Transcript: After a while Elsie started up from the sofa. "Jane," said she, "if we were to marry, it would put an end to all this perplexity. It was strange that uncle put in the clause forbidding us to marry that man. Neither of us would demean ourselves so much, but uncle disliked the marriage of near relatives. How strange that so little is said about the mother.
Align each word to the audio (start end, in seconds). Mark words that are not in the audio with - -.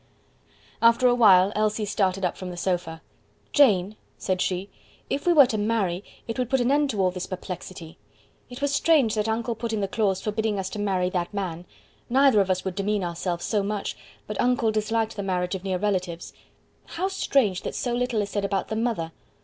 After 0.81 1.07
a 1.07 1.13
while 1.13 1.51
Elsie 1.55 1.85
started 1.85 2.25
up 2.25 2.35
from 2.35 2.49
the 2.49 2.57
sofa. 2.57 3.03
"Jane," 3.53 3.97
said 4.17 4.41
she, 4.41 4.67
"if 5.11 5.27
we 5.27 5.33
were 5.33 5.45
to 5.45 5.59
marry, 5.59 6.03
it 6.27 6.39
would 6.39 6.49
put 6.49 6.59
an 6.59 6.71
end 6.71 6.89
to 6.89 6.99
all 6.99 7.11
this 7.11 7.27
perplexity. 7.27 7.99
It 8.49 8.63
was 8.63 8.73
strange 8.73 9.13
that 9.13 9.29
uncle 9.29 9.53
put 9.53 9.73
in 9.73 9.79
the 9.79 9.87
clause 9.87 10.19
forbidding 10.19 10.57
us 10.57 10.71
to 10.71 10.79
marry 10.79 11.11
that 11.11 11.31
man. 11.35 11.67
Neither 12.09 12.41
of 12.41 12.49
us 12.49 12.65
would 12.65 12.73
demean 12.73 13.03
ourselves 13.03 13.45
so 13.45 13.61
much, 13.61 13.95
but 14.25 14.41
uncle 14.41 14.71
disliked 14.71 15.15
the 15.15 15.21
marriage 15.21 15.53
of 15.53 15.63
near 15.63 15.77
relatives. 15.77 16.33
How 16.87 17.07
strange 17.07 17.61
that 17.61 17.75
so 17.75 17.93
little 17.93 18.23
is 18.23 18.31
said 18.31 18.43
about 18.43 18.69
the 18.69 18.75
mother. 18.75 19.11